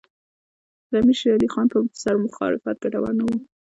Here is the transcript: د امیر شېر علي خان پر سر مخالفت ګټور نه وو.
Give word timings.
د 0.89 0.91
امیر 1.01 1.17
شېر 1.19 1.33
علي 1.37 1.47
خان 1.53 1.65
پر 1.71 1.79
سر 2.01 2.15
مخالفت 2.25 2.75
ګټور 2.83 3.11
نه 3.19 3.23
وو. 3.27 3.37